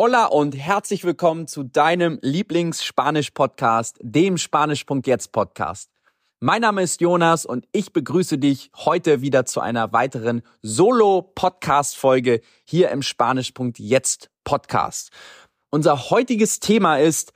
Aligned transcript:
Hola 0.00 0.24
und 0.24 0.56
herzlich 0.56 1.04
willkommen 1.04 1.46
zu 1.46 1.64
deinem 1.64 2.18
Lieblings-Spanisch-Podcast, 2.22 3.98
dem 4.00 4.38
Spanisch.jetzt 4.38 5.32
Podcast. 5.32 5.90
Mein 6.40 6.62
Name 6.62 6.82
ist 6.82 7.02
Jonas 7.02 7.44
und 7.44 7.68
ich 7.72 7.92
begrüße 7.92 8.38
dich 8.38 8.70
heute 8.74 9.20
wieder 9.20 9.44
zu 9.44 9.60
einer 9.60 9.92
weiteren 9.92 10.40
Solo-Podcast-Folge 10.62 12.40
hier 12.64 12.90
im 12.90 13.02
Spanisch.jetzt 13.02 14.30
Podcast. 14.44 15.10
Unser 15.68 16.08
heutiges 16.08 16.58
Thema 16.58 16.96
ist, 16.96 17.34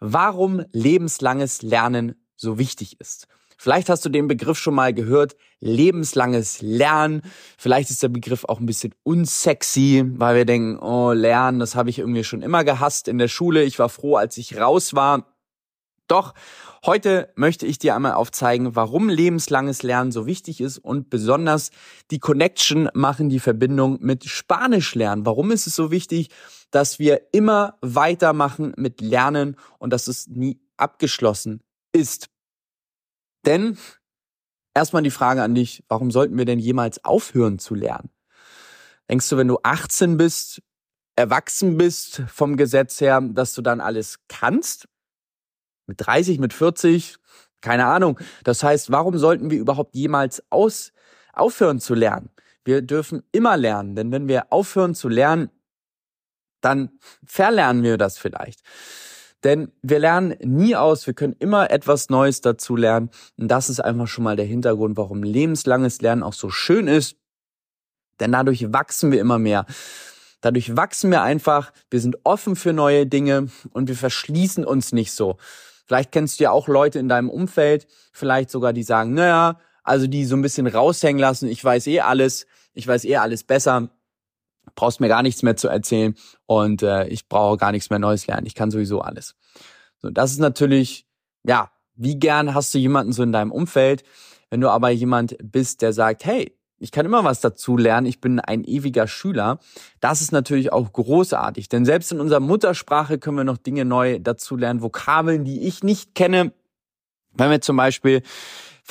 warum 0.00 0.64
lebenslanges 0.72 1.62
Lernen 1.62 2.20
so 2.34 2.58
wichtig 2.58 3.00
ist. 3.00 3.28
Vielleicht 3.62 3.90
hast 3.90 4.04
du 4.04 4.08
den 4.08 4.26
Begriff 4.26 4.58
schon 4.58 4.74
mal 4.74 4.92
gehört, 4.92 5.36
lebenslanges 5.60 6.62
Lernen. 6.62 7.22
Vielleicht 7.56 7.90
ist 7.90 8.02
der 8.02 8.08
Begriff 8.08 8.44
auch 8.44 8.58
ein 8.58 8.66
bisschen 8.66 8.92
unsexy, 9.04 10.02
weil 10.16 10.34
wir 10.34 10.44
denken, 10.44 10.80
oh, 10.80 11.12
Lernen, 11.12 11.60
das 11.60 11.76
habe 11.76 11.88
ich 11.88 12.00
irgendwie 12.00 12.24
schon 12.24 12.42
immer 12.42 12.64
gehasst 12.64 13.06
in 13.06 13.18
der 13.18 13.28
Schule. 13.28 13.62
Ich 13.62 13.78
war 13.78 13.88
froh, 13.88 14.16
als 14.16 14.36
ich 14.36 14.58
raus 14.58 14.94
war. 14.94 15.36
Doch 16.08 16.34
heute 16.84 17.32
möchte 17.36 17.64
ich 17.64 17.78
dir 17.78 17.94
einmal 17.94 18.14
aufzeigen, 18.14 18.74
warum 18.74 19.08
lebenslanges 19.08 19.84
Lernen 19.84 20.10
so 20.10 20.26
wichtig 20.26 20.60
ist 20.60 20.78
und 20.78 21.08
besonders 21.08 21.70
die 22.10 22.18
Connection 22.18 22.88
machen, 22.94 23.28
die 23.28 23.38
Verbindung 23.38 23.98
mit 24.00 24.24
Spanisch 24.24 24.96
lernen. 24.96 25.24
Warum 25.24 25.52
ist 25.52 25.68
es 25.68 25.76
so 25.76 25.92
wichtig, 25.92 26.30
dass 26.72 26.98
wir 26.98 27.28
immer 27.30 27.78
weitermachen 27.80 28.72
mit 28.76 29.00
Lernen 29.00 29.54
und 29.78 29.92
dass 29.92 30.08
es 30.08 30.26
nie 30.26 30.58
abgeschlossen 30.76 31.62
ist? 31.92 32.31
Denn 33.46 33.78
erstmal 34.74 35.02
die 35.02 35.10
Frage 35.10 35.42
an 35.42 35.54
dich, 35.54 35.84
warum 35.88 36.10
sollten 36.10 36.36
wir 36.38 36.44
denn 36.44 36.58
jemals 36.58 37.04
aufhören 37.04 37.58
zu 37.58 37.74
lernen? 37.74 38.10
Denkst 39.10 39.28
du, 39.28 39.36
wenn 39.36 39.48
du 39.48 39.58
18 39.62 40.16
bist, 40.16 40.62
erwachsen 41.16 41.76
bist 41.76 42.22
vom 42.28 42.56
Gesetz 42.56 43.00
her, 43.00 43.20
dass 43.20 43.54
du 43.54 43.62
dann 43.62 43.80
alles 43.80 44.20
kannst? 44.28 44.88
Mit 45.86 46.06
30, 46.06 46.38
mit 46.38 46.52
40? 46.52 47.16
Keine 47.60 47.86
Ahnung. 47.86 48.18
Das 48.44 48.62
heißt, 48.62 48.90
warum 48.90 49.18
sollten 49.18 49.50
wir 49.50 49.58
überhaupt 49.58 49.94
jemals 49.94 50.42
aus, 50.50 50.92
aufhören 51.32 51.80
zu 51.80 51.94
lernen? 51.94 52.30
Wir 52.64 52.82
dürfen 52.82 53.22
immer 53.32 53.56
lernen, 53.56 53.96
denn 53.96 54.12
wenn 54.12 54.28
wir 54.28 54.52
aufhören 54.52 54.94
zu 54.94 55.08
lernen, 55.08 55.50
dann 56.60 56.98
verlernen 57.24 57.82
wir 57.82 57.98
das 57.98 58.18
vielleicht. 58.18 58.62
Denn 59.44 59.72
wir 59.82 59.98
lernen 59.98 60.36
nie 60.40 60.76
aus, 60.76 61.06
wir 61.06 61.14
können 61.14 61.34
immer 61.38 61.70
etwas 61.70 62.10
Neues 62.10 62.40
dazu 62.40 62.76
lernen. 62.76 63.10
Und 63.36 63.48
das 63.48 63.68
ist 63.68 63.80
einfach 63.80 64.06
schon 64.06 64.24
mal 64.24 64.36
der 64.36 64.46
Hintergrund, 64.46 64.96
warum 64.96 65.22
lebenslanges 65.22 66.00
Lernen 66.00 66.22
auch 66.22 66.32
so 66.32 66.50
schön 66.50 66.86
ist. 66.86 67.16
Denn 68.20 68.32
dadurch 68.32 68.72
wachsen 68.72 69.10
wir 69.10 69.20
immer 69.20 69.38
mehr. 69.38 69.66
Dadurch 70.40 70.76
wachsen 70.76 71.10
wir 71.10 71.22
einfach, 71.22 71.72
wir 71.90 72.00
sind 72.00 72.18
offen 72.24 72.56
für 72.56 72.72
neue 72.72 73.06
Dinge 73.06 73.48
und 73.70 73.88
wir 73.88 73.96
verschließen 73.96 74.64
uns 74.64 74.92
nicht 74.92 75.12
so. 75.12 75.36
Vielleicht 75.86 76.12
kennst 76.12 76.38
du 76.38 76.44
ja 76.44 76.50
auch 76.50 76.68
Leute 76.68 76.98
in 76.98 77.08
deinem 77.08 77.30
Umfeld, 77.30 77.86
vielleicht 78.12 78.50
sogar, 78.50 78.72
die 78.72 78.82
sagen, 78.82 79.14
naja, 79.14 79.58
also 79.82 80.06
die 80.06 80.24
so 80.24 80.36
ein 80.36 80.42
bisschen 80.42 80.66
raushängen 80.66 81.20
lassen, 81.20 81.48
ich 81.48 81.64
weiß 81.64 81.86
eh 81.88 82.00
alles, 82.00 82.46
ich 82.74 82.86
weiß 82.86 83.04
eh 83.04 83.16
alles 83.16 83.44
besser 83.44 83.90
brauchst 84.74 85.00
mir 85.00 85.08
gar 85.08 85.22
nichts 85.22 85.42
mehr 85.42 85.56
zu 85.56 85.68
erzählen 85.68 86.14
und 86.46 86.82
äh, 86.82 87.06
ich 87.08 87.28
brauche 87.28 87.56
gar 87.56 87.72
nichts 87.72 87.90
mehr 87.90 87.98
Neues 87.98 88.26
lernen. 88.26 88.46
Ich 88.46 88.54
kann 88.54 88.70
sowieso 88.70 89.00
alles. 89.00 89.34
So, 89.98 90.10
das 90.10 90.32
ist 90.32 90.38
natürlich, 90.38 91.06
ja, 91.44 91.70
wie 91.94 92.18
gern 92.18 92.54
hast 92.54 92.74
du 92.74 92.78
jemanden 92.78 93.12
so 93.12 93.22
in 93.22 93.32
deinem 93.32 93.52
Umfeld? 93.52 94.02
Wenn 94.50 94.60
du 94.60 94.70
aber 94.70 94.90
jemand 94.90 95.36
bist, 95.42 95.82
der 95.82 95.92
sagt, 95.92 96.24
hey, 96.24 96.56
ich 96.78 96.90
kann 96.90 97.06
immer 97.06 97.22
was 97.22 97.40
dazu 97.40 97.76
lernen, 97.76 98.06
ich 98.06 98.20
bin 98.20 98.40
ein 98.40 98.64
ewiger 98.64 99.06
Schüler, 99.06 99.60
das 100.00 100.20
ist 100.20 100.32
natürlich 100.32 100.72
auch 100.72 100.92
großartig. 100.92 101.68
Denn 101.68 101.84
selbst 101.84 102.10
in 102.10 102.20
unserer 102.20 102.40
Muttersprache 102.40 103.18
können 103.18 103.36
wir 103.36 103.44
noch 103.44 103.56
Dinge 103.56 103.84
neu 103.84 104.18
dazu 104.18 104.56
lernen, 104.56 104.82
Vokabeln, 104.82 105.44
die 105.44 105.60
ich 105.60 105.84
nicht 105.84 106.16
kenne. 106.16 106.52
Wenn 107.34 107.50
wir 107.50 107.60
zum 107.60 107.76
Beispiel 107.76 108.22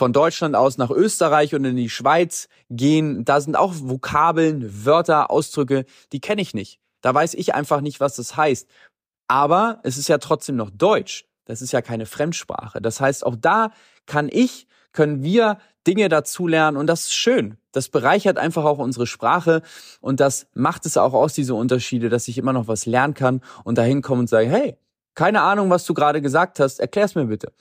von 0.02 0.13
Deutschland 0.13 0.56
aus 0.56 0.79
nach 0.79 0.89
Österreich 0.89 1.53
und 1.53 1.63
in 1.63 1.75
die 1.75 1.91
Schweiz 1.91 2.47
gehen, 2.72 3.23
da 3.23 3.39
sind 3.39 3.56
auch 3.56 3.75
Vokabeln, 3.75 4.84
Wörter, 4.84 5.29
Ausdrücke, 5.29 5.85
die 6.12 6.19
kenne 6.19 6.41
ich 6.41 6.56
nicht. 6.56 6.79
Da 7.01 7.13
weiß 7.13 7.35
ich 7.35 7.53
einfach 7.53 7.81
nicht, 7.81 8.00
was 8.00 8.16
das 8.16 8.35
heißt. 8.35 8.67
Aber 9.28 9.79
es 9.84 10.00
ist 10.00 10.09
ja 10.09 10.17
trotzdem 10.17 10.56
noch 10.56 10.72
Deutsch. 10.72 11.25
Das 11.45 11.61
ist 11.61 11.72
ja 11.72 11.84
keine 11.84 12.07
Fremdsprache. 12.07 12.81
Das 12.81 13.00
heißt, 13.00 13.23
auch 13.23 13.35
da 13.35 13.73
kann 14.07 14.28
ich, 14.31 14.66
können 14.91 15.22
wir 15.22 15.59
Dinge 15.85 16.09
dazulernen 16.09 16.78
und 16.78 16.88
das 16.88 17.01
ist 17.01 17.13
schön. 17.13 17.57
Das 17.72 17.90
bereichert 17.90 18.40
einfach 18.40 18.66
auch 18.66 18.79
unsere 18.79 19.06
Sprache 19.06 19.61
und 20.00 20.19
das 20.19 20.47
macht 20.56 20.88
es 20.88 20.97
auch 20.97 21.13
aus, 21.13 21.34
diese 21.34 21.53
Unterschiede, 21.53 22.09
dass 22.09 22.28
ich 22.28 22.40
immer 22.40 22.53
noch 22.53 22.67
was 22.67 22.88
lernen 22.88 23.13
kann 23.13 23.41
und 23.63 23.78
dahin 23.78 24.01
komme 24.01 24.22
und 24.22 24.29
sage, 24.29 24.50
hey, 24.50 24.78
keine 25.13 25.44
Ahnung, 25.44 25.69
was 25.69 25.85
du 25.85 25.94
gerade 25.94 26.23
gesagt 26.23 26.59
hast, 26.59 26.79
erklär's 26.79 27.13
mir 27.13 27.25
bitte 27.25 27.53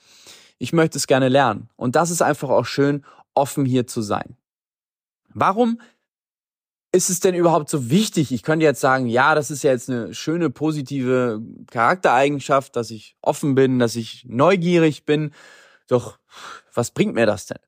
ich 0.61 0.73
möchte 0.73 0.99
es 0.99 1.07
gerne 1.07 1.27
lernen. 1.27 1.69
Und 1.75 1.95
das 1.95 2.11
ist 2.11 2.21
einfach 2.21 2.49
auch 2.49 2.65
schön, 2.65 3.03
offen 3.33 3.65
hier 3.65 3.87
zu 3.87 4.03
sein. 4.03 4.37
Warum 5.33 5.81
ist 6.91 7.09
es 7.09 7.19
denn 7.19 7.33
überhaupt 7.33 7.67
so 7.69 7.89
wichtig? 7.89 8.31
Ich 8.31 8.43
könnte 8.43 8.65
jetzt 8.65 8.79
sagen, 8.79 9.07
ja, 9.07 9.33
das 9.33 9.49
ist 9.49 9.63
ja 9.63 9.71
jetzt 9.71 9.89
eine 9.89 10.13
schöne 10.13 10.51
positive 10.51 11.41
Charaktereigenschaft, 11.71 12.75
dass 12.75 12.91
ich 12.91 13.15
offen 13.21 13.55
bin, 13.55 13.79
dass 13.79 13.95
ich 13.95 14.25
neugierig 14.27 15.05
bin. 15.05 15.31
Doch 15.87 16.19
was 16.73 16.91
bringt 16.91 17.15
mir 17.15 17.25
das 17.25 17.47
denn? 17.47 17.59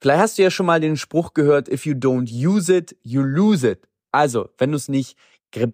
Vielleicht 0.00 0.20
hast 0.20 0.38
du 0.38 0.42
ja 0.42 0.50
schon 0.50 0.66
mal 0.66 0.80
den 0.80 0.96
Spruch 0.96 1.34
gehört, 1.34 1.68
if 1.68 1.84
you 1.84 1.94
don't 1.94 2.32
use 2.32 2.74
it, 2.74 2.96
you 3.02 3.20
lose 3.20 3.68
it. 3.68 3.86
Also, 4.10 4.48
wenn 4.56 4.70
du 4.70 4.76
es 4.76 4.88
nicht 4.88 5.18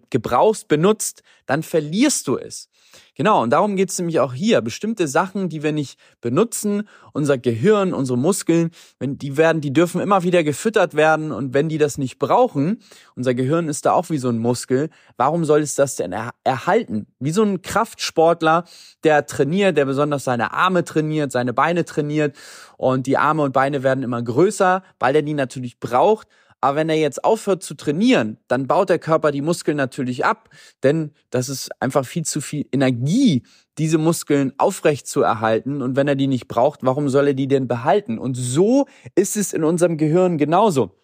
gebrauchst, 0.09 0.67
benutzt, 0.67 1.23
dann 1.45 1.63
verlierst 1.63 2.27
du 2.27 2.37
es. 2.37 2.68
Genau, 3.15 3.43
und 3.43 3.49
darum 3.49 3.75
geht 3.75 3.89
es 3.89 3.97
nämlich 3.99 4.19
auch 4.21 4.33
hier. 4.33 4.61
Bestimmte 4.61 5.07
Sachen, 5.07 5.49
die 5.49 5.61
wir 5.61 5.73
nicht 5.73 5.99
benutzen, 6.21 6.87
unser 7.11 7.37
Gehirn, 7.37 7.93
unsere 7.93 8.17
Muskeln, 8.17 8.71
wenn 8.97 9.17
die 9.17 9.35
werden, 9.35 9.61
die 9.61 9.73
dürfen 9.73 9.99
immer 9.99 10.23
wieder 10.23 10.43
gefüttert 10.43 10.93
werden 10.93 11.33
und 11.33 11.53
wenn 11.53 11.67
die 11.67 11.77
das 11.77 11.97
nicht 11.97 12.17
brauchen, 12.17 12.81
unser 13.15 13.33
Gehirn 13.33 13.67
ist 13.67 13.85
da 13.85 13.91
auch 13.91 14.09
wie 14.09 14.17
so 14.17 14.29
ein 14.29 14.37
Muskel, 14.37 14.89
warum 15.17 15.43
soll 15.43 15.59
es 15.59 15.75
das 15.75 15.97
denn 15.97 16.13
er 16.13 16.31
erhalten? 16.45 17.07
Wie 17.19 17.31
so 17.31 17.43
ein 17.43 17.61
Kraftsportler, 17.61 18.63
der 19.03 19.25
trainiert, 19.25 19.75
der 19.75 19.85
besonders 19.85 20.23
seine 20.23 20.53
Arme 20.53 20.85
trainiert, 20.85 21.31
seine 21.31 21.53
Beine 21.53 21.83
trainiert 21.83 22.37
und 22.77 23.05
die 23.05 23.17
Arme 23.17 23.43
und 23.43 23.51
Beine 23.51 23.83
werden 23.83 24.03
immer 24.03 24.23
größer, 24.23 24.81
weil 24.97 25.15
er 25.15 25.23
die 25.23 25.33
natürlich 25.33 25.79
braucht 25.79 26.27
aber 26.61 26.77
wenn 26.77 26.89
er 26.89 26.97
jetzt 26.97 27.23
aufhört 27.23 27.63
zu 27.63 27.75
trainieren, 27.75 28.37
dann 28.47 28.67
baut 28.67 28.89
der 28.89 28.99
Körper 28.99 29.31
die 29.31 29.41
Muskeln 29.41 29.77
natürlich 29.77 30.25
ab, 30.25 30.49
denn 30.83 31.11
das 31.29 31.49
ist 31.49 31.69
einfach 31.79 32.05
viel 32.05 32.23
zu 32.23 32.41
viel 32.41 32.67
Energie, 32.71 33.43
diese 33.77 33.97
Muskeln 33.97 34.53
aufrecht 34.57 35.07
zu 35.07 35.21
erhalten. 35.21 35.81
Und 35.81 35.95
wenn 35.95 36.07
er 36.07 36.15
die 36.15 36.27
nicht 36.27 36.47
braucht, 36.47 36.81
warum 36.83 37.07
soll 37.09 37.27
er 37.27 37.33
die 37.33 37.47
denn 37.47 37.67
behalten? 37.67 38.17
Und 38.17 38.35
so 38.35 38.87
ist 39.15 39.37
es 39.37 39.53
in 39.53 39.63
unserem 39.63 39.97
Gehirn 39.97 40.37
genauso. 40.37 40.95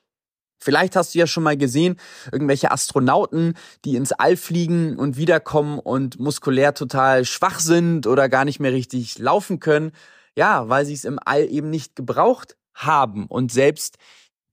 Vielleicht 0.57 0.95
hast 0.95 1.13
du 1.13 1.19
ja 1.19 1.27
schon 1.27 1.43
mal 1.43 1.57
gesehen, 1.57 1.97
irgendwelche 2.31 2.71
Astronauten, 2.71 3.53
die 3.83 3.95
ins 3.95 4.11
All 4.11 4.37
fliegen 4.37 4.97
und 4.97 5.17
wiederkommen 5.17 5.79
und 5.79 6.19
muskulär 6.19 6.73
total 6.73 7.25
schwach 7.25 7.59
sind 7.59 8.07
oder 8.07 8.29
gar 8.29 8.45
nicht 8.45 8.59
mehr 8.59 8.71
richtig 8.71 9.19
laufen 9.19 9.59
können. 9.59 9.91
Ja, 10.37 10.67
weil 10.67 10.85
sie 10.85 10.93
es 10.93 11.05
im 11.05 11.19
All 11.23 11.45
eben 11.49 11.69
nicht 11.69 11.95
gebraucht 11.95 12.57
haben. 12.73 13.25
Und 13.27 13.51
selbst 13.51 13.97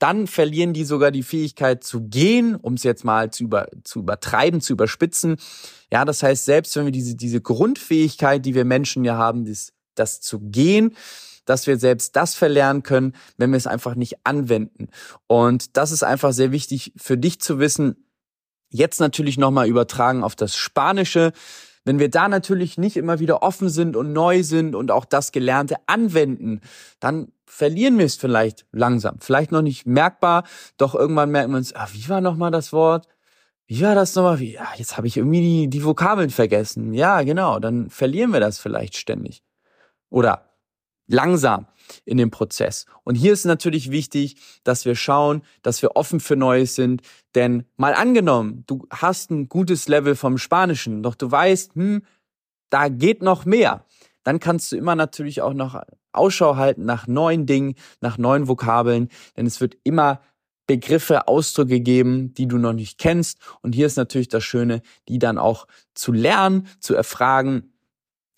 dann 0.03 0.27
verlieren 0.27 0.73
die 0.73 0.85
sogar 0.85 1.13
die 1.13 1.23
Fähigkeit 1.23 1.85
zu 1.85 2.01
gehen, 2.01 2.57
um 2.57 2.75
es 2.75 2.83
jetzt 2.83 3.05
mal 3.05 3.31
zu, 3.31 3.45
über, 3.45 3.69
zu 3.85 4.01
übertreiben, 4.01 4.61
zu 4.61 4.73
überspitzen. 4.73 5.37
Ja, 5.93 6.05
das 6.05 6.25
heißt, 6.25 6.45
selbst 6.45 6.75
wenn 6.75 6.87
wir 6.87 6.93
diese, 6.93 7.15
diese 7.15 7.41
Grundfähigkeit, 7.41 8.45
die 8.45 8.57
wir 8.57 8.65
Menschen 8.65 9.05
ja 9.05 9.17
haben, 9.17 9.45
das, 9.45 9.73
das 9.95 10.21
zu 10.21 10.41
gehen, 10.41 10.97
dass 11.45 11.69
wir 11.69 11.79
selbst 11.79 12.17
das 12.17 12.35
verlernen 12.35 12.83
können, 12.83 13.15
wenn 13.37 13.51
wir 13.51 13.57
es 13.57 13.69
einfach 13.69 13.95
nicht 13.95 14.27
anwenden. 14.27 14.89
Und 15.29 15.77
das 15.77 15.93
ist 15.93 16.03
einfach 16.03 16.33
sehr 16.33 16.51
wichtig 16.51 16.93
für 16.97 17.17
dich 17.17 17.41
zu 17.41 17.61
wissen. 17.61 18.05
Jetzt 18.71 18.99
natürlich 18.99 19.39
nochmal 19.39 19.69
übertragen 19.69 20.25
auf 20.25 20.35
das 20.35 20.57
Spanische. 20.57 21.33
Wenn 21.85 21.99
wir 21.99 22.11
da 22.11 22.29
natürlich 22.29 22.79
nicht 22.79 22.97
immer 22.97 23.19
wieder 23.19 23.43
offen 23.43 23.69
sind 23.69 23.97
und 23.97 24.13
neu 24.13 24.43
sind 24.43 24.75
und 24.75 24.91
auch 24.91 25.05
das 25.05 25.33
Gelernte 25.33 25.77
anwenden, 25.87 26.61
dann 27.01 27.33
verlieren 27.45 27.99
wir 27.99 28.07
es 28.07 28.17
vielleicht 28.17 28.67
langsam. 28.73 29.19
Vielleicht 29.21 29.53
noch 29.53 29.63
nicht 29.63 29.87
merkbar, 29.87 30.45
doch 30.77 30.95
irgendwann 30.95 31.31
merken 31.31 31.53
wir 31.53 31.59
uns, 31.59 31.75
ah, 31.75 31.89
wie 31.93 32.09
war 32.09 32.21
nochmal 32.21 32.51
das 32.51 32.73
Wort? 32.73 33.09
Wie 33.67 33.83
war 33.83 33.95
das 33.95 34.15
nochmal? 34.15 34.39
Wie, 34.39 34.59
ah, 34.59 34.73
jetzt 34.77 34.97
habe 34.97 35.07
ich 35.07 35.17
irgendwie 35.17 35.41
die, 35.41 35.69
die 35.69 35.85
Vokabeln 35.85 36.31
vergessen. 36.31 36.93
Ja, 36.95 37.23
genau, 37.23 37.59
dann 37.59 37.91
verlieren 37.91 38.33
wir 38.33 38.41
das 38.41 38.59
vielleicht 38.59 38.97
ständig. 38.97 39.43
Oder 40.09 40.51
langsam 41.07 41.67
in 42.05 42.17
dem 42.17 42.31
Prozess. 42.31 42.87
Und 43.05 43.15
hier 43.15 43.33
ist 43.33 43.45
natürlich 43.45 43.91
wichtig, 43.91 44.37
dass 44.65 44.85
wir 44.85 44.95
schauen, 44.95 45.43
dass 45.63 45.83
wir 45.83 45.97
offen 45.97 46.21
für 46.21 46.37
Neues 46.37 46.75
sind. 46.75 47.03
Denn 47.35 47.65
mal 47.77 47.95
angenommen, 47.95 48.65
du 48.67 48.87
hast 48.91 49.31
ein 49.31 49.49
gutes 49.49 49.89
Level 49.89 50.15
vom 50.15 50.39
Spanischen, 50.39 51.03
doch 51.03 51.15
du 51.15 51.31
weißt, 51.31 51.75
hm, 51.75 52.03
da 52.71 52.89
geht 52.89 53.23
noch 53.23 53.45
mehr. 53.45 53.85
Dann 54.25 54.39
kannst 54.39 54.73
du 54.73 54.77
immer 54.77 54.95
natürlich 54.95 55.43
auch 55.43 55.55
noch 55.55 55.81
Ausschau 56.13 56.57
halten 56.57 56.85
nach 56.85 57.07
neuen 57.07 57.47
Dingen, 57.47 57.75
nach 58.01 58.19
neuen 58.19 58.49
Vokabeln, 58.49 59.09
denn 59.37 59.47
es 59.47 59.61
wird 59.61 59.77
immer 59.83 60.21
Begriffe, 60.67 61.27
Ausdrücke 61.29 61.81
geben, 61.81 62.35
die 62.35 62.47
du 62.47 62.57
noch 62.57 62.73
nicht 62.73 62.99
kennst. 62.99 63.39
Und 63.63 63.75
hier 63.75 63.87
ist 63.87 63.97
natürlich 63.97 64.29
das 64.29 64.45
Schöne, 64.45 64.81
die 65.09 65.19
dann 65.19 65.39
auch 65.39 65.67
zu 65.95 66.13
lernen, 66.13 66.69
zu 66.79 66.95
erfragen. 66.95 67.72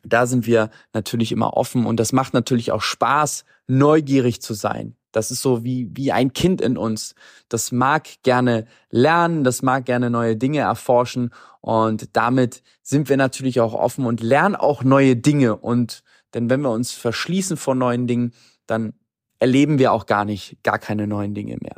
Da 0.05 0.27
sind 0.27 0.47
wir 0.47 0.71
natürlich 0.93 1.33
immer 1.33 1.55
offen 1.57 1.87
und 1.87 1.99
das 2.01 2.13
macht 2.13 2.35
natürlich 2.35 2.73
auch 2.73 2.83
Spaß, 2.83 3.45
neugierig 3.67 4.43
zu 4.43 4.55
sein. 4.55 4.97
Das 5.13 5.31
ist 5.31 5.43
so 5.43 5.63
wie, 5.63 5.91
wie 5.93 6.11
ein 6.11 6.33
Kind 6.33 6.61
in 6.61 6.77
uns. 6.77 7.15
Das 7.49 7.71
mag 7.71 8.09
gerne 8.25 8.67
lernen, 8.91 9.45
das 9.45 9.63
mag 9.63 9.87
gerne 9.87 10.11
neue 10.11 10.37
Dinge 10.37 10.61
erforschen 10.61 11.31
und 11.61 12.17
damit 12.17 12.63
sind 12.83 13.09
wir 13.09 13.17
natürlich 13.17 13.61
auch 13.61 13.75
offen 13.75 14.07
und 14.07 14.21
lernen 14.21 14.57
auch 14.57 14.83
neue 14.83 15.17
Dinge. 15.17 15.57
Und 15.57 16.03
denn 16.35 16.51
wenn 16.51 16.61
wir 16.61 16.71
uns 16.71 16.93
verschließen 16.93 17.57
vor 17.57 17.75
neuen 17.75 18.07
Dingen, 18.07 18.33
dann 18.67 18.93
erleben 19.39 19.79
wir 19.79 19.93
auch 19.93 20.07
gar 20.07 20.25
nicht, 20.25 20.59
gar 20.63 20.79
keine 20.79 21.07
neuen 21.07 21.35
Dinge 21.35 21.57
mehr. 21.61 21.77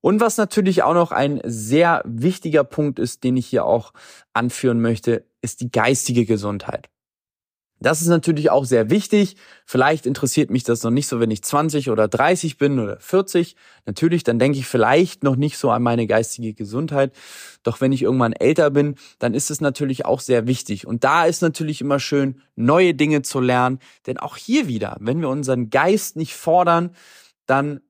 Und 0.00 0.20
was 0.20 0.36
natürlich 0.36 0.84
auch 0.84 0.94
noch 0.94 1.10
ein 1.10 1.40
sehr 1.42 2.02
wichtiger 2.04 2.62
Punkt 2.62 2.98
ist, 2.98 3.24
den 3.24 3.36
ich 3.36 3.46
hier 3.46 3.64
auch 3.64 3.92
anführen 4.34 4.80
möchte, 4.80 5.24
ist 5.40 5.60
die 5.62 5.70
geistige 5.70 6.26
Gesundheit. 6.26 6.88
Das 7.78 8.00
ist 8.00 8.08
natürlich 8.08 8.50
auch 8.50 8.64
sehr 8.64 8.88
wichtig. 8.88 9.36
Vielleicht 9.66 10.06
interessiert 10.06 10.50
mich 10.50 10.64
das 10.64 10.82
noch 10.82 10.90
nicht 10.90 11.08
so, 11.08 11.20
wenn 11.20 11.30
ich 11.30 11.44
20 11.44 11.90
oder 11.90 12.08
30 12.08 12.56
bin 12.56 12.78
oder 12.78 12.98
40. 12.98 13.54
Natürlich, 13.84 14.24
dann 14.24 14.38
denke 14.38 14.58
ich 14.58 14.66
vielleicht 14.66 15.22
noch 15.22 15.36
nicht 15.36 15.58
so 15.58 15.70
an 15.70 15.82
meine 15.82 16.06
geistige 16.06 16.54
Gesundheit. 16.54 17.12
Doch 17.62 17.82
wenn 17.82 17.92
ich 17.92 18.02
irgendwann 18.02 18.32
älter 18.32 18.70
bin, 18.70 18.94
dann 19.18 19.34
ist 19.34 19.50
es 19.50 19.60
natürlich 19.60 20.06
auch 20.06 20.20
sehr 20.20 20.46
wichtig. 20.46 20.86
Und 20.86 21.04
da 21.04 21.26
ist 21.26 21.42
natürlich 21.42 21.82
immer 21.82 22.00
schön, 22.00 22.40
neue 22.54 22.94
Dinge 22.94 23.20
zu 23.20 23.40
lernen. 23.40 23.78
Denn 24.06 24.18
auch 24.18 24.38
hier 24.38 24.68
wieder, 24.68 24.96
wenn 25.00 25.20
wir 25.20 25.28
unseren 25.28 25.68
Geist 25.68 26.16
nicht 26.16 26.34
fordern, 26.34 26.92
dann 27.44 27.80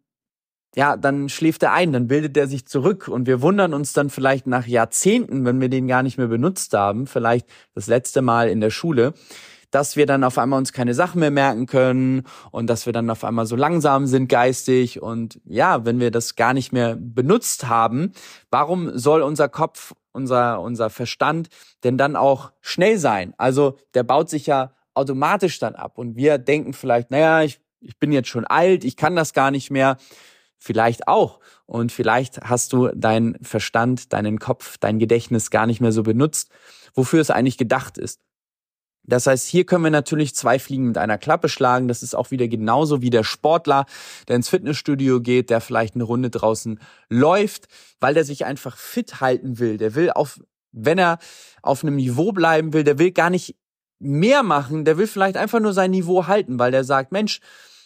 ja, 0.75 0.99
dann 0.99 1.31
schläft 1.31 1.63
er 1.63 1.73
ein, 1.73 1.93
dann 1.93 2.07
bildet 2.07 2.37
er 2.37 2.49
sich 2.49 2.67
zurück 2.67 3.09
und 3.09 3.27
wir 3.27 3.41
wundern 3.41 3.73
uns 3.73 3.95
dann 3.95 4.11
vielleicht 4.11 4.47
nach 4.47 4.67
Jahrzehnten, 4.67 5.47
wenn 5.47 5.59
wir 5.59 5.71
den 5.71 5.89
gar 5.89 6.03
nicht 6.03 6.19
mehr 6.19 6.27
benutzt 6.27 6.75
haben, 6.75 7.07
vielleicht 7.07 7.49
das 7.75 7.87
letzte 7.87 8.21
Mal 8.21 8.51
in 8.51 8.61
der 8.61 8.69
Schule, 8.69 9.15
dass 9.77 9.95
wir 9.95 10.07
dann 10.07 10.25
auf 10.25 10.39
einmal 10.39 10.59
uns 10.59 10.73
keine 10.73 10.95
Sachen 10.95 11.21
mehr 11.21 11.31
merken 11.31 11.67
können 11.67 12.23
und 12.51 12.67
dass 12.71 12.87
wir 12.87 12.95
dann 12.95 13.11
auf 13.11 13.25
einmal 13.25 13.45
so 13.45 13.57
langsam 13.57 14.07
sind 14.07 14.27
geistig 14.27 15.03
und 15.03 15.39
ja, 15.45 15.85
wenn 15.85 16.01
wir 16.01 16.11
das 16.11 16.35
gar 16.35 16.55
nicht 16.55 16.73
mehr 16.73 16.97
benutzt 16.99 17.69
haben, 17.69 18.13
warum 18.51 18.97
soll 18.97 19.21
unser 19.21 19.51
Kopf, 19.51 19.93
unser, 20.13 20.63
unser 20.63 20.89
Verstand 20.89 21.51
denn 21.85 21.99
dann 21.99 22.17
auch 22.17 22.53
schnell 22.63 22.97
sein? 22.97 23.35
Also 23.37 23.77
der 23.93 24.03
baut 24.03 24.31
sich 24.31 24.47
ja 24.47 24.73
automatisch 24.95 25.59
dann 25.59 25.75
ab 25.75 25.99
und 25.99 26.17
wir 26.17 26.39
denken 26.39 26.73
vielleicht, 26.73 27.11
naja, 27.11 27.43
ich, 27.43 27.61
ich 27.81 27.99
bin 27.99 28.13
jetzt 28.13 28.31
schon 28.31 28.47
alt, 28.47 28.83
ich 28.83 28.97
kann 28.97 29.15
das 29.15 29.35
gar 29.35 29.51
nicht 29.51 29.71
mehr. 29.71 29.99
Vielleicht 30.57 31.07
auch. 31.07 31.39
Und 31.67 31.93
vielleicht 31.93 32.41
hast 32.41 32.73
du 32.73 32.89
deinen 32.95 33.37
Verstand, 33.45 34.15
deinen 34.15 34.39
Kopf, 34.39 34.79
dein 34.79 34.99
Gedächtnis 34.99 35.51
gar 35.51 35.67
nicht 35.67 35.83
mehr 35.83 35.93
so 35.93 36.03
benutzt, 36.03 36.51
wofür 36.95 37.21
es 37.21 37.31
eigentlich 37.31 37.59
gedacht 37.59 37.99
ist. 37.99 38.23
Das 39.07 39.27
heißt, 39.27 39.47
hier 39.47 39.65
können 39.65 39.85
wir 39.85 39.91
natürlich 39.91 40.35
zwei 40.35 40.59
Fliegen 40.59 40.89
mit 40.89 40.99
einer 40.99 41.19
Klappe 41.19 41.49
schlagen. 41.49 41.89
Das 41.89 42.03
ist 42.03 42.15
auch 42.15 42.31
wieder 42.31 42.49
genauso 42.49 43.03
wie 43.03 43.11
der 43.11 43.25
Sportler, 43.25 43.87
der 44.29 44.37
ins 44.37 44.49
Fitnessstudio 44.49 45.21
geht, 45.21 45.51
der 45.51 45.61
vielleicht 45.61 45.95
eine 45.95 46.05
Runde 46.05 46.31
draußen 46.31 46.81
läuft, 47.09 47.67
weil 48.01 48.15
der 48.15 48.25
sich 48.25 48.45
einfach 48.45 48.77
fit 48.77 49.21
halten 49.21 49.59
will. 49.59 49.77
Der 49.77 49.95
will 49.95 50.11
auf, 50.11 50.41
wenn 50.73 50.99
er 50.99 51.19
auf 51.63 51.83
einem 51.83 51.97
Niveau 51.97 52.33
bleiben 52.33 52.73
will, 52.73 52.85
der 52.85 52.99
will 52.99 53.13
gar 53.13 53.31
nicht 53.31 53.57
mehr 53.99 54.43
machen. 54.43 54.85
Der 54.85 54.99
will 54.99 55.07
vielleicht 55.07 55.37
einfach 55.37 55.61
nur 55.61 55.73
sein 55.73 55.91
Niveau 55.91 56.27
halten, 56.27 56.59
weil 56.59 56.71
der 56.71 56.85
sagt, 56.85 57.13
Mensch, 57.13 57.41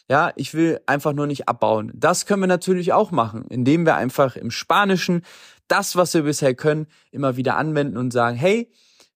ja, 0.08 0.32
ich 0.34 0.54
will 0.54 0.80
einfach 0.86 1.12
nur 1.12 1.28
nicht 1.28 1.48
abbauen. 1.48 1.92
Das 1.94 2.26
können 2.26 2.42
wir 2.42 2.48
natürlich 2.48 2.92
auch 2.92 3.12
machen, 3.12 3.44
indem 3.48 3.86
wir 3.86 3.94
einfach 3.94 4.34
im 4.34 4.50
Spanischen 4.50 5.22
das, 5.68 5.94
was 5.94 6.14
wir 6.14 6.22
bisher 6.22 6.54
können, 6.54 6.88
immer 7.12 7.36
wieder 7.36 7.56
anwenden 7.56 7.96
und 7.96 8.12
sagen, 8.12 8.36
hey, 8.36 8.72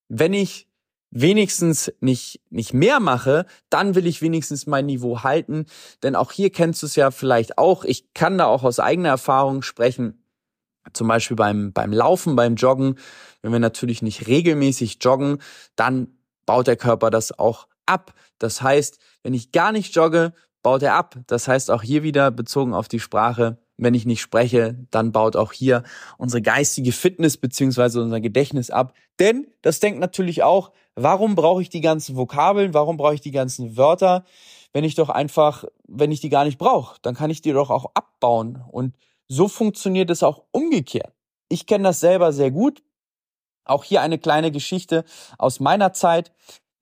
wenn 0.09 0.33
ich 0.33 0.69
wenigstens 1.15 1.93
nicht, 2.01 2.41
nicht 2.51 2.75
mehr 2.75 3.01
mache, 3.01 3.47
dann 3.71 3.95
will 3.95 4.07
ich 4.07 4.21
wenigstens 4.21 4.67
mein 4.67 4.87
Niveau 4.87 5.23
halten. 5.23 5.67
Denn 6.03 6.17
auch 6.17 6.33
hier 6.33 6.51
kennst 6.51 6.83
du 6.83 6.87
es 6.87 6.97
ja 6.97 7.11
vielleicht 7.11 7.57
auch. 7.57 7.85
Ich 7.85 8.13
kann 8.13 8.37
da 8.37 8.47
auch 8.47 8.65
aus 8.65 8.81
eigener 8.81 9.11
Erfahrung 9.11 9.63
sprechen. 9.63 10.25
Zum 10.93 11.09
Beispiel 11.09 11.37
beim, 11.37 11.73
beim 11.73 11.93
Laufen, 11.93 12.37
beim 12.37 12.57
Joggen. 12.57 12.99
Wenn 13.41 13.53
wir 13.53 13.61
natürlich 13.61 14.03
nicht 14.03 14.27
regelmäßig 14.27 14.99
joggen, 15.01 15.39
dann 15.77 16.19
baut 16.47 16.67
der 16.67 16.77
Körper 16.77 17.11
das 17.11 17.39
auch 17.39 17.69
ab. 17.87 18.13
Das 18.39 18.61
heißt, 18.61 18.99
wenn 19.23 19.35
ich 19.35 19.53
gar 19.53 19.71
nicht 19.71 19.95
jogge, 19.95 20.33
baut 20.63 20.83
er 20.83 20.95
ab. 20.95 21.17
Das 21.29 21.47
heißt 21.47 21.71
auch 21.71 21.83
hier 21.83 22.03
wieder 22.03 22.33
bezogen 22.33 22.75
auf 22.75 22.89
die 22.89 23.01
Sprache, 23.01 23.59
wenn 23.77 23.95
ich 23.95 24.07
nicht 24.07 24.21
spreche, 24.21 24.77
dann 24.91 25.13
baut 25.13 25.37
auch 25.37 25.53
hier 25.53 25.83
unsere 26.19 26.43
geistige 26.43 26.93
Fitness 26.93 27.37
beziehungsweise 27.37 28.01
unser 28.01 28.21
Gedächtnis 28.21 28.71
ab. 28.71 28.95
Denn 29.19 29.49
das 29.63 29.81
denkt 29.81 30.01
natürlich 30.01 30.43
auch, 30.43 30.73
warum 30.95 31.35
brauche 31.35 31.63
ich 31.63 31.71
die 31.71 31.81
ganzen 31.81 32.17
Vokabeln, 32.17 32.75
warum 32.75 32.97
brauche 32.97 33.15
ich 33.15 33.21
die 33.21 33.33
ganzen 33.33 33.77
Wörter, 33.77 34.25
wenn 34.73 34.85
ich 34.85 34.95
doch 34.97 35.09
einfach, 35.09 35.65
wenn 35.87 36.13
ich 36.13 36.21
die 36.21 36.29
gar 36.29 36.45
nicht 36.45 36.59
brauche, 36.59 36.99
dann 37.03 37.15
kann 37.15 37.31
ich 37.31 37.41
die 37.41 37.53
doch 37.53 37.71
auch 37.71 37.93
abbauen. 37.95 38.63
Und 38.71 38.97
so 39.29 39.49
funktioniert 39.49 40.11
es 40.11 40.23
auch 40.23 40.45
umgekehrt. 40.51 41.13
Ich 41.49 41.67
kenne 41.67 41.85
das 41.85 42.01
selber 42.01 42.33
sehr 42.33 42.51
gut. 42.51 42.83
Auch 43.65 43.85
hier 43.85 44.03
eine 44.03 44.19
kleine 44.19 44.51
Geschichte 44.51 45.05
aus 45.39 45.61
meiner 45.61 45.93
Zeit. 45.93 46.33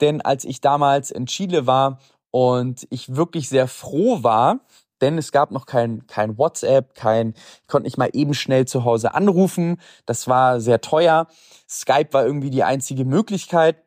Denn 0.00 0.20
als 0.20 0.44
ich 0.44 0.60
damals 0.60 1.10
in 1.10 1.26
Chile 1.26 1.66
war 1.66 2.00
und 2.30 2.86
ich 2.90 3.14
wirklich 3.14 3.48
sehr 3.48 3.68
froh 3.68 4.22
war, 4.22 4.60
denn 5.02 5.18
es 5.18 5.32
gab 5.32 5.50
noch 5.50 5.66
kein, 5.66 6.06
kein 6.06 6.38
WhatsApp, 6.38 6.94
kein, 6.94 7.34
ich 7.62 7.68
konnte 7.68 7.84
nicht 7.86 7.98
mal 7.98 8.10
eben 8.12 8.32
schnell 8.32 8.66
zu 8.66 8.84
Hause 8.84 9.14
anrufen. 9.14 9.78
Das 10.06 10.28
war 10.28 10.60
sehr 10.60 10.80
teuer. 10.80 11.26
Skype 11.68 12.12
war 12.12 12.24
irgendwie 12.24 12.50
die 12.50 12.64
einzige 12.64 13.04
Möglichkeit. 13.04 13.82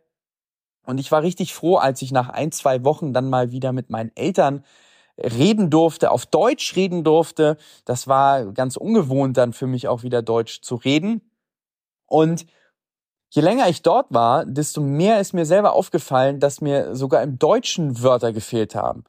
Und 0.85 0.99
ich 0.99 1.11
war 1.11 1.23
richtig 1.23 1.53
froh, 1.53 1.77
als 1.77 2.01
ich 2.01 2.11
nach 2.11 2.29
ein, 2.29 2.51
zwei 2.51 2.83
Wochen 2.83 3.13
dann 3.13 3.29
mal 3.29 3.51
wieder 3.51 3.71
mit 3.71 3.89
meinen 3.89 4.11
Eltern 4.15 4.63
reden 5.17 5.69
durfte, 5.69 6.11
auf 6.11 6.25
Deutsch 6.25 6.75
reden 6.75 7.03
durfte. 7.03 7.57
Das 7.85 8.07
war 8.07 8.45
ganz 8.51 8.75
ungewohnt 8.75 9.37
dann 9.37 9.53
für 9.53 9.65
mich 9.65 9.87
auch 9.87 10.03
wieder 10.03 10.21
Deutsch 10.21 10.61
zu 10.61 10.75
reden. 10.75 11.21
Und 12.05 12.45
je 13.29 13.41
länger 13.41 13.67
ich 13.69 13.81
dort 13.81 14.13
war, 14.13 14.45
desto 14.45 14.81
mehr 14.81 15.19
ist 15.19 15.33
mir 15.33 15.45
selber 15.45 15.73
aufgefallen, 15.73 16.39
dass 16.39 16.61
mir 16.61 16.95
sogar 16.95 17.23
im 17.23 17.39
Deutschen 17.39 18.03
Wörter 18.03 18.33
gefehlt 18.33 18.75
haben 18.75 19.05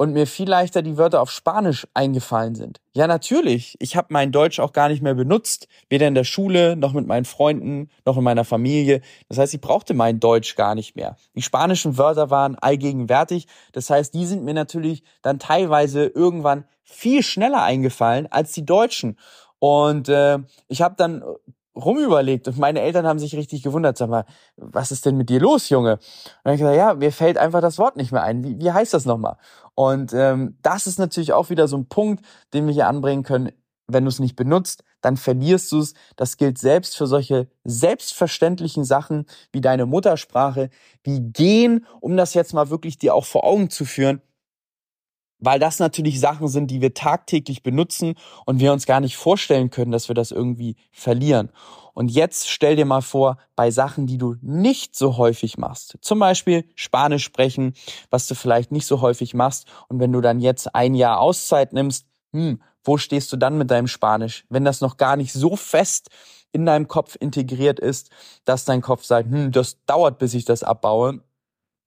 und 0.00 0.14
mir 0.14 0.26
viel 0.26 0.48
leichter 0.48 0.80
die 0.80 0.96
Wörter 0.96 1.20
auf 1.20 1.30
Spanisch 1.30 1.86
eingefallen 1.92 2.54
sind. 2.54 2.80
Ja, 2.94 3.06
natürlich. 3.06 3.76
Ich 3.80 3.96
habe 3.96 4.06
mein 4.08 4.32
Deutsch 4.32 4.58
auch 4.58 4.72
gar 4.72 4.88
nicht 4.88 5.02
mehr 5.02 5.12
benutzt, 5.12 5.68
weder 5.90 6.08
in 6.08 6.14
der 6.14 6.24
Schule 6.24 6.74
noch 6.74 6.94
mit 6.94 7.06
meinen 7.06 7.26
Freunden 7.26 7.90
noch 8.06 8.16
in 8.16 8.24
meiner 8.24 8.46
Familie. 8.46 9.02
Das 9.28 9.36
heißt, 9.36 9.52
ich 9.52 9.60
brauchte 9.60 9.92
mein 9.92 10.18
Deutsch 10.18 10.56
gar 10.56 10.74
nicht 10.74 10.96
mehr. 10.96 11.16
Die 11.34 11.42
spanischen 11.42 11.98
Wörter 11.98 12.30
waren 12.30 12.54
allgegenwärtig. 12.54 13.46
Das 13.72 13.90
heißt, 13.90 14.14
die 14.14 14.24
sind 14.24 14.42
mir 14.42 14.54
natürlich 14.54 15.02
dann 15.20 15.38
teilweise 15.38 16.06
irgendwann 16.06 16.64
viel 16.82 17.22
schneller 17.22 17.62
eingefallen 17.62 18.26
als 18.26 18.52
die 18.52 18.64
deutschen. 18.64 19.18
Und 19.58 20.08
äh, 20.08 20.38
ich 20.68 20.80
habe 20.80 20.94
dann 20.96 21.22
rumüberlegt 21.84 22.48
und 22.48 22.58
meine 22.58 22.80
Eltern 22.80 23.06
haben 23.06 23.18
sich 23.18 23.34
richtig 23.34 23.62
gewundert, 23.62 23.96
sag 23.96 24.08
mal, 24.08 24.24
was 24.56 24.92
ist 24.92 25.06
denn 25.06 25.16
mit 25.16 25.28
dir 25.28 25.40
los, 25.40 25.68
Junge? 25.68 25.94
Und 25.94 26.00
dann 26.44 26.52
habe 26.52 26.54
ich 26.54 26.60
gesagt, 26.60 26.76
ja, 26.76 26.94
mir 26.94 27.12
fällt 27.12 27.38
einfach 27.38 27.60
das 27.60 27.78
Wort 27.78 27.96
nicht 27.96 28.12
mehr 28.12 28.22
ein. 28.22 28.44
Wie, 28.44 28.58
wie 28.58 28.70
heißt 28.70 28.94
das 28.94 29.04
nochmal? 29.04 29.36
Und 29.74 30.12
ähm, 30.12 30.56
das 30.62 30.86
ist 30.86 30.98
natürlich 30.98 31.32
auch 31.32 31.50
wieder 31.50 31.68
so 31.68 31.76
ein 31.76 31.86
Punkt, 31.86 32.24
den 32.52 32.66
wir 32.66 32.74
hier 32.74 32.88
anbringen 32.88 33.22
können. 33.22 33.52
Wenn 33.86 34.04
du 34.04 34.08
es 34.08 34.20
nicht 34.20 34.36
benutzt, 34.36 34.84
dann 35.00 35.16
verlierst 35.16 35.72
du 35.72 35.80
es. 35.80 35.94
Das 36.16 36.36
gilt 36.36 36.58
selbst 36.58 36.96
für 36.96 37.06
solche 37.06 37.48
selbstverständlichen 37.64 38.84
Sachen 38.84 39.26
wie 39.52 39.60
deine 39.60 39.86
Muttersprache, 39.86 40.70
wie 41.02 41.20
gehen, 41.20 41.86
um 42.00 42.16
das 42.16 42.34
jetzt 42.34 42.54
mal 42.54 42.70
wirklich 42.70 42.98
dir 42.98 43.14
auch 43.14 43.24
vor 43.24 43.44
Augen 43.44 43.70
zu 43.70 43.84
führen 43.84 44.22
weil 45.40 45.58
das 45.58 45.78
natürlich 45.78 46.20
Sachen 46.20 46.48
sind, 46.48 46.70
die 46.70 46.80
wir 46.80 46.94
tagtäglich 46.94 47.62
benutzen 47.62 48.14
und 48.46 48.60
wir 48.60 48.72
uns 48.72 48.86
gar 48.86 49.00
nicht 49.00 49.16
vorstellen 49.16 49.70
können, 49.70 49.92
dass 49.92 50.08
wir 50.08 50.14
das 50.14 50.30
irgendwie 50.30 50.76
verlieren. 50.92 51.50
Und 51.94 52.10
jetzt 52.10 52.48
stell 52.48 52.76
dir 52.76 52.84
mal 52.84 53.02
vor, 53.02 53.38
bei 53.56 53.70
Sachen, 53.70 54.06
die 54.06 54.18
du 54.18 54.36
nicht 54.40 54.94
so 54.94 55.16
häufig 55.16 55.58
machst, 55.58 55.98
zum 56.00 56.18
Beispiel 56.18 56.64
Spanisch 56.74 57.24
sprechen, 57.24 57.74
was 58.10 58.26
du 58.26 58.34
vielleicht 58.34 58.72
nicht 58.72 58.86
so 58.86 59.00
häufig 59.00 59.34
machst, 59.34 59.66
und 59.88 59.98
wenn 59.98 60.12
du 60.12 60.20
dann 60.20 60.40
jetzt 60.40 60.74
ein 60.74 60.94
Jahr 60.94 61.20
Auszeit 61.20 61.72
nimmst, 61.72 62.06
hm, 62.32 62.62
wo 62.84 62.96
stehst 62.96 63.32
du 63.32 63.36
dann 63.36 63.58
mit 63.58 63.70
deinem 63.70 63.88
Spanisch, 63.88 64.44
wenn 64.48 64.64
das 64.64 64.80
noch 64.80 64.96
gar 64.96 65.16
nicht 65.16 65.32
so 65.32 65.56
fest 65.56 66.08
in 66.52 66.66
deinem 66.66 66.88
Kopf 66.88 67.16
integriert 67.18 67.78
ist, 67.78 68.10
dass 68.44 68.64
dein 68.64 68.80
Kopf 68.80 69.04
sagt, 69.04 69.30
hm, 69.30 69.52
das 69.52 69.84
dauert, 69.84 70.18
bis 70.18 70.34
ich 70.34 70.44
das 70.44 70.62
abbaue 70.62 71.20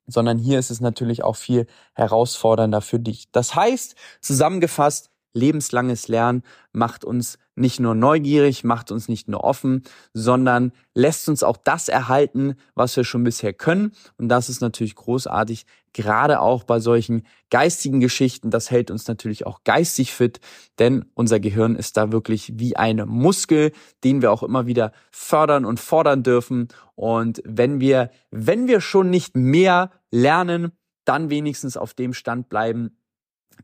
sondern 0.08 0.38
hier 0.38 0.60
ist 0.60 0.70
es 0.70 0.82
natürlich 0.82 1.24
auch 1.24 1.36
viel 1.36 1.68
herausfordernder 1.94 2.82
für 2.82 3.00
dich. 3.00 3.32
Das 3.32 3.56
heißt, 3.56 3.96
zusammengefasst, 4.22 5.10
lebenslanges 5.34 6.08
Lernen 6.08 6.44
macht 6.72 7.04
uns 7.04 7.38
nicht 7.56 7.80
nur 7.80 7.94
neugierig, 7.94 8.64
macht 8.64 8.92
uns 8.92 9.08
nicht 9.08 9.28
nur 9.28 9.44
offen, 9.44 9.84
sondern 10.14 10.72
lässt 10.96 11.30
uns 11.30 11.44
auch 11.44 11.58
das 11.58 11.88
erhalten, 11.88 12.56
was 12.74 12.96
wir 12.96 13.04
schon 13.04 13.24
bisher 13.24 13.54
können. 13.54 13.92
Und 14.18 14.30
das 14.30 14.50
ist 14.50 14.62
natürlich 14.62 14.96
großartig, 14.96 15.66
gerade 15.94 16.40
auch 16.40 16.64
bei 16.64 16.80
solchen 16.80 17.24
geistigen 17.52 18.00
Geschichten. 18.00 18.50
Das 18.50 18.72
hält 18.72 18.90
uns 18.90 19.08
natürlich 19.08 19.46
auch 19.46 19.64
geistig 19.64 20.14
fit, 20.14 20.40
denn 20.80 21.06
unser 21.14 21.40
Gehirn 21.40 21.76
ist 21.76 21.98
da 21.98 22.12
wirklich 22.12 22.54
wie 22.56 22.76
ein 22.76 23.04
Muskel, 23.08 23.72
den 24.04 24.22
wir 24.22 24.32
auch 24.32 24.44
immer 24.44 24.66
wieder 24.66 24.92
fördern 25.12 25.66
und 25.66 25.80
fordern 25.80 26.24
dürfen. 26.24 26.70
Und 26.96 27.42
wenn 27.46 27.80
wir, 27.80 28.10
wenn 28.32 28.68
wir 28.68 28.82
schon 28.82 29.12
nicht 29.12 29.36
mehr 29.36 29.92
lernen, 30.10 30.72
dann 31.06 31.30
wenigstens 31.30 31.78
auf 31.78 31.94
dem 31.94 32.14
Stand 32.14 32.50
bleiben, 32.50 32.98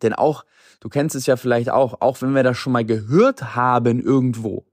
denn 0.01 0.13
auch, 0.13 0.45
du 0.79 0.89
kennst 0.89 1.15
es 1.15 1.25
ja 1.25 1.35
vielleicht 1.35 1.69
auch, 1.69 2.01
auch 2.01 2.21
wenn 2.21 2.33
wir 2.33 2.43
das 2.43 2.57
schon 2.57 2.73
mal 2.73 2.85
gehört 2.85 3.55
haben 3.55 3.99
irgendwo, 3.99 4.65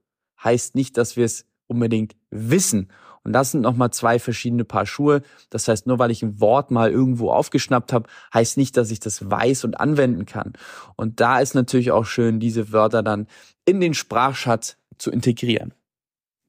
heißt 0.43 0.75
nicht, 0.75 0.97
dass 0.97 1.17
wir 1.17 1.25
es 1.25 1.45
unbedingt 1.67 2.15
wissen. 2.29 2.89
Und 3.23 3.33
das 3.33 3.51
sind 3.51 3.59
nochmal 3.59 3.91
zwei 3.91 4.19
verschiedene 4.19 4.63
Paar 4.63 4.85
Schuhe. 4.85 5.21
Das 5.49 5.67
heißt, 5.67 5.85
nur 5.85 5.99
weil 5.99 6.11
ich 6.11 6.23
ein 6.23 6.39
Wort 6.39 6.71
mal 6.71 6.89
irgendwo 6.89 7.29
aufgeschnappt 7.29 7.91
habe, 7.91 8.07
heißt 8.33 8.55
nicht, 8.55 8.77
dass 8.77 8.89
ich 8.89 9.01
das 9.01 9.29
weiß 9.29 9.65
und 9.65 9.81
anwenden 9.81 10.25
kann. 10.25 10.53
Und 10.95 11.19
da 11.19 11.41
ist 11.41 11.53
natürlich 11.53 11.91
auch 11.91 12.05
schön, 12.05 12.39
diese 12.39 12.71
Wörter 12.71 13.03
dann 13.03 13.27
in 13.65 13.81
den 13.81 13.93
Sprachschatz 13.93 14.77
zu 14.97 15.11
integrieren. 15.11 15.73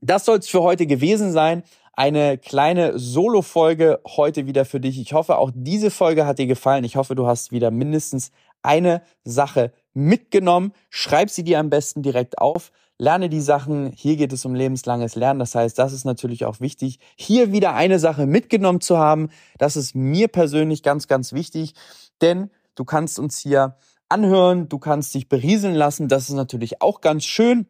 Das 0.00 0.25
soll 0.25 0.38
es 0.38 0.48
für 0.48 0.62
heute 0.62 0.87
gewesen 0.87 1.32
sein. 1.32 1.64
Eine 1.94 2.38
kleine 2.38 2.96
Solo-Folge 2.96 3.98
heute 4.06 4.46
wieder 4.46 4.64
für 4.64 4.78
dich. 4.78 5.00
Ich 5.00 5.14
hoffe, 5.14 5.37
auch 5.37 5.50
diese 5.52 5.90
Folge 5.90 6.26
hat 6.26 6.38
dir 6.38 6.46
gefallen. 6.46 6.84
Ich 6.84 6.94
hoffe, 6.94 7.16
du 7.16 7.26
hast 7.26 7.50
wieder 7.50 7.72
mindestens 7.72 8.30
eine 8.68 9.02
Sache 9.25 9.72
mitgenommen. 9.94 10.72
Schreib 10.90 11.30
sie 11.30 11.42
dir 11.42 11.58
am 11.58 11.70
besten 11.70 12.02
direkt 12.02 12.38
auf. 12.38 12.70
Lerne 12.98 13.28
die 13.28 13.40
Sachen. 13.40 13.92
Hier 13.92 14.16
geht 14.16 14.32
es 14.32 14.44
um 14.44 14.54
lebenslanges 14.54 15.16
Lernen. 15.16 15.40
Das 15.40 15.54
heißt, 15.54 15.78
das 15.78 15.92
ist 15.92 16.04
natürlich 16.04 16.44
auch 16.44 16.60
wichtig, 16.60 16.98
hier 17.16 17.50
wieder 17.50 17.75
eine 17.75 17.98
Sache 17.98 18.26
mitgenommen 18.26 18.80
zu 18.80 18.98
haben. 18.98 19.30
Das 19.56 19.76
ist 19.76 19.94
mir 19.94 20.28
persönlich 20.28 20.82
ganz, 20.82 21.08
ganz 21.08 21.32
wichtig, 21.32 21.75
denn 22.20 22.50
du 22.75 22.84
kannst 22.84 23.18
uns 23.18 23.38
hier 23.38 23.76
anhören, 24.08 24.68
du 24.68 24.78
kannst 24.78 25.14
dich 25.14 25.28
berieseln 25.28 25.75
lassen. 25.75 26.08
Das 26.08 26.28
ist 26.28 26.34
natürlich 26.34 26.82
auch 26.82 27.00
ganz 27.00 27.25
schön 27.25 27.66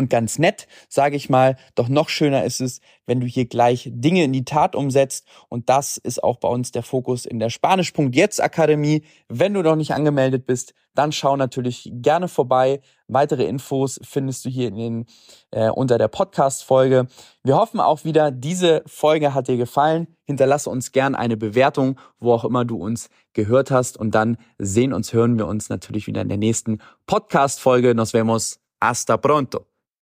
und 0.00 0.08
ganz 0.10 0.38
nett, 0.38 0.66
sage 0.88 1.14
ich 1.14 1.28
mal. 1.28 1.56
Doch 1.74 1.88
noch 1.88 2.08
schöner 2.08 2.44
ist 2.44 2.60
es, 2.60 2.80
wenn 3.06 3.20
du 3.20 3.26
hier 3.26 3.44
gleich 3.44 3.88
Dinge 3.92 4.24
in 4.24 4.32
die 4.32 4.44
Tat 4.44 4.74
umsetzt. 4.74 5.26
Und 5.48 5.68
das 5.68 5.98
ist 5.98 6.24
auch 6.24 6.38
bei 6.38 6.48
uns 6.48 6.72
der 6.72 6.82
Fokus 6.82 7.26
in 7.26 7.38
der 7.38 7.50
Spanisch.jetzt 7.50 8.42
Akademie. 8.42 9.04
Wenn 9.28 9.54
du 9.54 9.62
noch 9.62 9.76
nicht 9.76 9.92
angemeldet 9.92 10.46
bist, 10.46 10.74
dann 10.94 11.12
schau 11.12 11.36
natürlich 11.36 11.90
gerne 11.92 12.28
vorbei. 12.28 12.80
Weitere 13.08 13.44
Infos 13.44 14.00
findest 14.02 14.44
du 14.44 14.48
hier 14.48 14.68
in 14.68 14.76
den, 14.76 15.06
äh, 15.50 15.68
unter 15.68 15.98
der 15.98 16.08
Podcast-Folge. 16.08 17.06
Wir 17.44 17.56
hoffen 17.56 17.78
auch 17.78 18.04
wieder, 18.04 18.30
diese 18.30 18.82
Folge 18.86 19.34
hat 19.34 19.48
dir 19.48 19.58
gefallen. 19.58 20.08
Hinterlasse 20.24 20.70
uns 20.70 20.92
gern 20.92 21.14
eine 21.14 21.36
Bewertung, 21.36 21.98
wo 22.18 22.32
auch 22.32 22.44
immer 22.44 22.64
du 22.64 22.76
uns 22.78 23.10
gehört 23.34 23.70
hast. 23.70 23.98
Und 23.98 24.14
dann 24.14 24.38
sehen 24.58 24.94
uns, 24.94 25.12
hören 25.12 25.36
wir 25.38 25.46
uns 25.46 25.68
natürlich 25.68 26.06
wieder 26.06 26.22
in 26.22 26.28
der 26.28 26.38
nächsten 26.38 26.78
Podcast-Folge. 27.06 27.94
Nos 27.94 28.14
vemos. 28.14 28.60
Hasta 28.80 29.18
pronto. 29.18 29.69